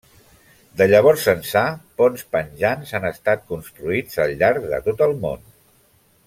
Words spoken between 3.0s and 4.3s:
han estat construïts